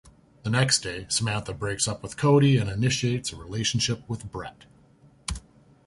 The 0.41 0.49
next 0.49 0.79
day, 0.79 1.05
Samantha 1.09 1.53
breaks 1.53 1.87
up 1.87 2.01
with 2.01 2.17
Cody 2.17 2.57
and 2.57 2.67
initiates 2.67 3.31
a 3.31 3.35
relationship 3.35 4.01
with 4.09 4.31
Brett. 4.31 4.65